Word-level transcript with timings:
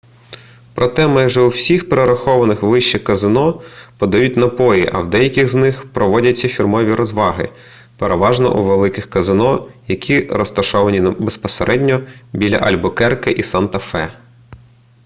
проте 0.75 1.07
майже 1.07 1.41
у 1.41 1.49
всіх 1.49 1.89
перерахованих 1.89 2.63
вище 2.63 2.99
казино 2.99 3.61
подають 3.97 4.37
напої 4.37 4.89
а 4.93 4.99
в 4.99 5.09
деяких 5.09 5.49
з 5.49 5.55
них 5.55 5.93
проводяться 5.93 6.47
фірмові 6.47 6.93
розваги 6.93 7.49
переважно 7.97 8.59
у 8.59 8.63
великих 8.65 9.09
казино 9.09 9.69
які 9.87 10.21
розташовані 10.31 10.99
безпосередньо 11.01 12.07
біля 12.33 12.57
альбукерке 12.57 13.31
і 13.31 13.41
санта-фе 13.43 14.07